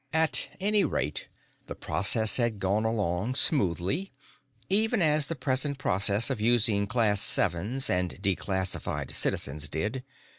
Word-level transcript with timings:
At 0.13 0.49
any 0.59 0.83
rate, 0.83 1.27
the 1.67 1.75
process 1.75 2.37
had 2.37 2.57
gone 2.57 2.85
along 2.85 3.35
smoothly, 3.35 4.11
even 4.67 4.99
as 4.99 5.27
the 5.27 5.35
present 5.35 5.77
process 5.77 6.31
of 6.31 6.41
using 6.41 6.87
Class 6.87 7.21
Sevens 7.21 7.87
and 7.87 8.17
Declassified 8.19 9.11
citizens 9.11 9.67
did. 9.67 10.03